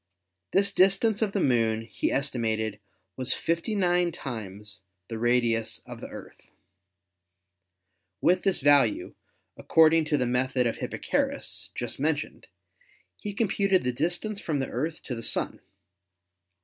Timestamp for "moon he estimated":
1.39-2.79